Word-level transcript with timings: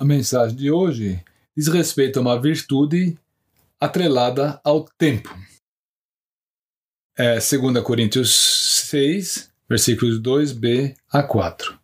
A 0.00 0.04
mensagem 0.04 0.56
de 0.56 0.70
hoje 0.70 1.20
diz 1.56 1.66
respeito 1.66 2.20
a 2.20 2.22
uma 2.22 2.40
virtude 2.40 3.18
atrelada 3.80 4.60
ao 4.62 4.84
tempo. 4.96 5.36
É 7.16 7.40
2 7.40 7.82
Coríntios 7.82 8.32
6, 8.90 9.50
versículos 9.68 10.20
2b 10.20 10.94
a 11.10 11.20
4. 11.24 11.76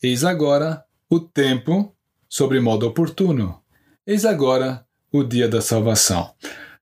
Eis 0.00 0.22
agora 0.22 0.84
o 1.10 1.18
tempo 1.18 1.92
sobre 2.28 2.60
modo 2.60 2.86
oportuno. 2.86 3.60
Eis 4.06 4.24
agora 4.24 4.86
o 5.10 5.24
dia 5.24 5.48
da 5.48 5.60
salvação. 5.60 6.32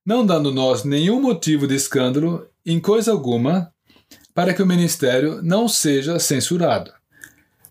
Não 0.04 0.26
dando 0.26 0.52
nós 0.52 0.84
nenhum 0.84 1.18
motivo 1.18 1.66
de 1.66 1.76
escândalo 1.76 2.46
em 2.66 2.78
coisa 2.78 3.10
alguma, 3.10 3.72
para 4.34 4.52
que 4.52 4.62
o 4.62 4.66
ministério 4.66 5.40
não 5.42 5.66
seja 5.66 6.18
censurado. 6.18 6.92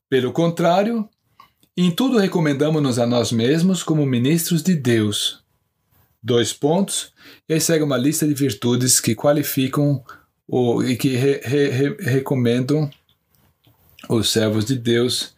Pelo 0.10 0.32
contrário, 0.34 1.08
em 1.86 1.92
tudo 1.92 2.18
recomendamos-nos 2.18 2.98
a 2.98 3.06
nós 3.06 3.32
mesmos 3.32 3.84
como 3.84 4.06
ministros 4.06 4.64
de 4.64 4.76
Deus. 4.76 5.44
Dois 6.24 6.52
pontos, 6.52 7.14
e 7.48 7.54
aí 7.54 7.62
segue 7.62 7.84
uma 7.84 7.98
lista 7.98 8.28
de 8.28 8.34
virtudes 8.34 9.00
que 9.00 9.14
qualificam 9.14 10.04
o, 10.48 10.82
e 10.84 10.98
que 10.98 11.16
re, 11.16 11.40
re, 11.44 11.96
recomendam 12.00 12.90
os 14.10 14.32
servos 14.32 14.66
de 14.66 14.76
Deus 14.76 15.36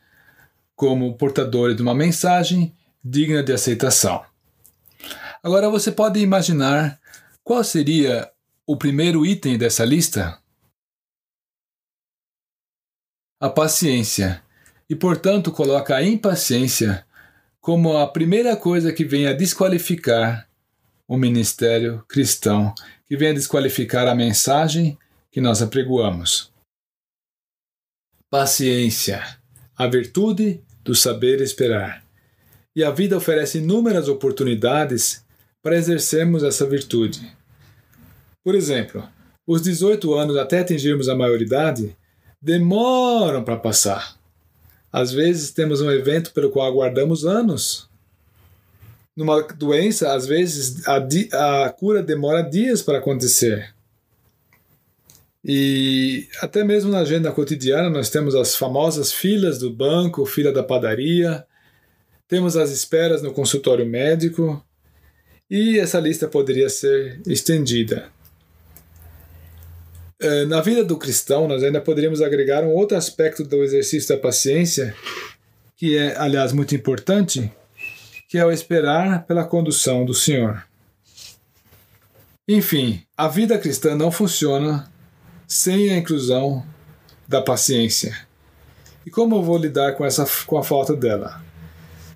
como 0.75 1.17
portadores 1.17 1.75
de 1.75 1.81
uma 1.81 1.93
mensagem 1.93 2.73
digna 3.03 3.43
de 3.43 3.51
aceitação. 3.51 4.23
Agora 5.43 5.69
você 5.69 5.91
pode 5.91 6.21
imaginar 6.21 6.99
qual 7.43 7.63
seria 7.63 8.31
o 8.65 8.77
primeiro 8.77 9.25
item 9.25 9.57
dessa 9.57 9.83
lista? 9.83 10.39
A 13.41 13.49
paciência 13.49 14.41
e, 14.89 14.95
portanto, 14.95 15.51
coloca 15.51 15.95
a 15.95 16.03
impaciência 16.03 17.05
como 17.61 17.97
a 17.97 18.07
primeira 18.07 18.55
coisa 18.55 18.91
que 18.91 19.05
vem 19.05 19.27
a 19.27 19.33
desqualificar 19.33 20.49
o 21.07 21.17
ministério 21.17 22.03
cristão, 22.07 22.73
que 23.07 23.17
vem 23.17 23.29
a 23.29 23.33
desqualificar 23.33 24.07
a 24.07 24.15
mensagem 24.15 24.97
que 25.31 25.41
nós 25.41 25.61
apregoamos. 25.61 26.51
Paciência, 28.29 29.23
a 29.75 29.87
virtude 29.87 30.61
do 30.83 30.95
saber 30.95 31.41
esperar. 31.41 32.03
E 32.75 32.83
a 32.83 32.91
vida 32.91 33.17
oferece 33.17 33.57
inúmeras 33.57 34.07
oportunidades 34.07 35.25
para 35.61 35.75
exercermos 35.75 36.43
essa 36.43 36.65
virtude. 36.65 37.35
Por 38.43 38.55
exemplo, 38.55 39.07
os 39.47 39.61
18 39.61 40.13
anos 40.13 40.37
até 40.37 40.59
atingirmos 40.59 41.09
a 41.09 41.15
maioridade 41.15 41.97
demoram 42.41 43.43
para 43.43 43.57
passar. 43.57 44.18
Às 44.91 45.11
vezes 45.11 45.51
temos 45.51 45.81
um 45.81 45.91
evento 45.91 46.31
pelo 46.33 46.49
qual 46.49 46.67
aguardamos 46.67 47.25
anos. 47.25 47.89
Numa 49.15 49.41
doença, 49.41 50.13
às 50.13 50.25
vezes 50.25 50.87
a, 50.87 51.65
a 51.65 51.69
cura 51.69 52.01
demora 52.01 52.41
dias 52.41 52.81
para 52.81 52.97
acontecer. 52.97 53.73
E 55.43 56.27
até 56.41 56.63
mesmo 56.63 56.91
na 56.91 56.99
agenda 56.99 57.31
cotidiana 57.31 57.89
nós 57.89 58.09
temos 58.09 58.35
as 58.35 58.55
famosas 58.55 59.11
filas 59.11 59.59
do 59.59 59.71
banco, 59.71 60.25
fila 60.25 60.51
da 60.51 60.63
padaria, 60.63 61.45
temos 62.27 62.57
as 62.57 62.71
esperas 62.71 63.21
no 63.21 63.33
consultório 63.33 63.85
médico, 63.85 64.63
e 65.49 65.79
essa 65.79 65.99
lista 65.99 66.27
poderia 66.27 66.69
ser 66.69 67.21
estendida. 67.25 68.11
Eh, 70.21 70.45
na 70.45 70.59
vida 70.59 70.83
do 70.83 70.97
cristão, 70.97 71.47
nós 71.47 71.63
ainda 71.63 71.79
poderíamos 71.79 72.21
agregar 72.21 72.63
um 72.63 72.73
outro 72.73 72.97
aspecto 72.97 73.43
do 73.43 73.63
exercício 73.63 74.09
da 74.09 74.21
paciência, 74.21 74.93
que 75.77 75.97
é, 75.97 76.17
aliás, 76.17 76.51
muito 76.51 76.75
importante, 76.75 77.49
que 78.27 78.37
é 78.37 78.45
o 78.45 78.51
esperar 78.51 79.25
pela 79.25 79.45
condução 79.45 80.03
do 80.03 80.13
Senhor. 80.13 80.61
Enfim, 82.47 83.01
a 83.15 83.29
vida 83.29 83.57
cristã 83.57 83.95
não 83.95 84.11
funciona 84.11 84.91
sem 85.47 85.89
a 85.89 85.97
inclusão 85.97 86.65
da 87.25 87.41
paciência. 87.41 88.27
E 89.05 89.09
como 89.09 89.37
eu 89.37 89.43
vou 89.43 89.57
lidar 89.57 89.93
com, 89.93 90.05
essa, 90.05 90.27
com 90.45 90.57
a 90.57 90.63
falta 90.63 90.95
dela? 90.95 91.41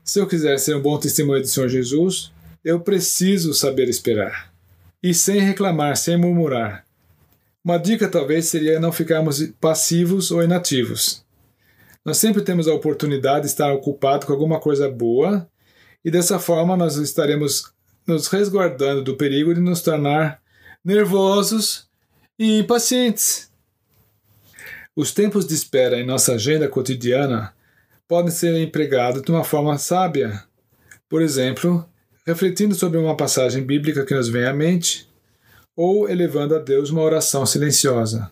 Se 0.03 0.20
eu 0.20 0.28
quiser 0.28 0.59
ser 0.59 0.75
um 0.75 0.81
bom 0.81 0.97
testemunho 0.97 1.41
do 1.41 1.47
Senhor 1.47 1.70
Jesus, 1.70 2.34
eu 2.66 2.81
preciso 2.81 3.53
saber 3.53 3.88
esperar. 3.88 4.52
E 5.02 5.14
sem 5.14 5.40
reclamar, 5.40 5.96
sem 5.96 6.18
murmurar, 6.18 6.85
uma 7.63 7.78
dica 7.78 8.09
talvez 8.09 8.47
seria 8.47 8.79
não 8.79 8.91
ficarmos 8.91 9.41
passivos 9.62 10.31
ou 10.31 10.44
inativos. 10.44 11.24
Nós 12.03 12.18
sempre 12.18 12.41
temos 12.41 12.68
a 12.68 12.74
oportunidade 12.74 13.41
de 13.41 13.47
estar 13.47 13.72
ocupado 13.72 14.25
com 14.25 14.34
alguma 14.34 14.59
coisa 14.59 14.90
boa 14.90 15.50
e 16.03 16.12
dessa 16.12 16.38
forma 16.38 16.75
nós 16.75 16.97
estaremos 16.97 17.72
nos 18.06 18.28
resguardando 18.28 19.02
do 19.02 19.16
perigo 19.16 19.53
de 19.53 19.62
nos 19.62 19.81
tornar 19.81 20.41
nervosos 20.84 21.88
e 22.38 22.59
impacientes. 22.59 23.50
Os 24.94 25.13
tempos 25.13 25.47
de 25.47 25.53
espera 25.53 25.97
em 25.97 26.06
nossa 26.06 26.34
agenda 26.34 26.68
cotidiana 26.68 27.53
podem 28.07 28.31
ser 28.31 28.62
empregados 28.62 29.22
de 29.22 29.31
uma 29.31 29.46
forma 29.46 29.78
sábia. 29.78 30.44
Por 31.07 31.22
exemplo, 31.22 31.88
refletindo 32.28 32.75
sobre 32.75 32.97
uma 32.97 33.16
passagem 33.16 33.63
bíblica 33.63 34.06
que 34.06 34.13
nos 34.13 34.28
vem 34.28 34.44
à 34.46 34.53
mente 34.53 35.09
ou 35.75 36.09
elevando 36.09 36.56
a 36.56 36.59
Deus 36.59 36.89
uma 36.89 37.01
oração 37.01 37.45
silenciosa. 37.45 38.31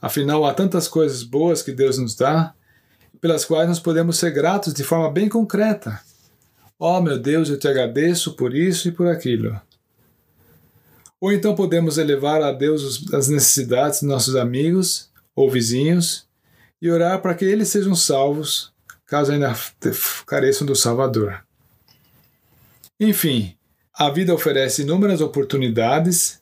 Afinal, 0.00 0.44
há 0.44 0.52
tantas 0.52 0.88
coisas 0.88 1.22
boas 1.22 1.62
que 1.62 1.72
Deus 1.72 1.98
nos 1.98 2.14
dá, 2.14 2.54
pelas 3.20 3.44
quais 3.44 3.68
nós 3.68 3.80
podemos 3.80 4.18
ser 4.18 4.30
gratos 4.30 4.74
de 4.74 4.84
forma 4.84 5.10
bem 5.10 5.28
concreta. 5.28 6.00
Ó 6.78 6.98
oh, 6.98 7.00
meu 7.00 7.18
Deus, 7.18 7.48
eu 7.48 7.58
te 7.58 7.66
agradeço 7.66 8.34
por 8.34 8.54
isso 8.54 8.88
e 8.88 8.92
por 8.92 9.08
aquilo. 9.08 9.58
Ou 11.20 11.32
então 11.32 11.54
podemos 11.54 11.96
elevar 11.96 12.42
a 12.42 12.52
Deus 12.52 13.12
as 13.12 13.28
necessidades 13.28 14.00
dos 14.00 14.08
nossos 14.08 14.36
amigos 14.36 15.10
ou 15.34 15.50
vizinhos 15.50 16.26
e 16.80 16.90
orar 16.90 17.22
para 17.22 17.34
que 17.34 17.44
eles 17.44 17.68
sejam 17.68 17.94
salvos, 17.94 18.72
caso 19.06 19.32
ainda 19.32 19.54
careçam 20.26 20.66
do 20.66 20.76
Salvador. 20.76 21.42
Enfim, 23.00 23.56
a 23.94 24.10
vida 24.10 24.34
oferece 24.34 24.82
inúmeras 24.82 25.22
oportunidades 25.22 26.40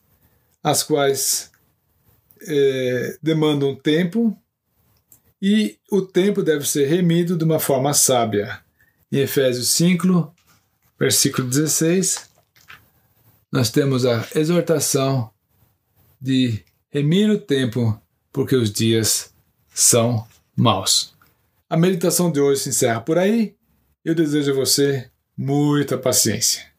as 0.65 0.81
quais 0.81 1.51
é, 2.41 3.19
demandam 3.21 3.75
tempo 3.75 4.35
e 5.39 5.77
o 5.91 6.01
tempo 6.01 6.41
deve 6.41 6.67
ser 6.67 6.87
remido 6.87 7.37
de 7.37 7.43
uma 7.43 7.59
forma 7.59 7.93
sábia. 7.93 8.61
Em 9.11 9.19
Efésios 9.19 9.69
5, 9.69 10.33
versículo 10.99 11.47
16, 11.47 12.31
nós 13.51 13.69
temos 13.69 14.07
a 14.07 14.27
exortação 14.33 15.29
de 16.19 16.65
remir 16.89 17.29
o 17.29 17.37
tempo, 17.37 18.01
porque 18.33 18.55
os 18.55 18.71
dias 18.71 19.35
são 19.71 20.27
maus. 20.55 21.13
A 21.69 21.77
meditação 21.77 22.31
de 22.31 22.39
hoje 22.39 22.61
se 22.61 22.69
encerra 22.69 23.01
por 23.01 23.19
aí. 23.19 23.55
Eu 24.03 24.15
desejo 24.15 24.51
a 24.51 24.55
você 24.55 25.11
muita 25.37 25.95
paciência. 25.95 26.74